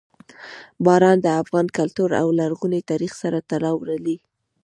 [0.85, 4.15] باران د افغان کلتور او لرغوني تاریخ سره تړاو لري.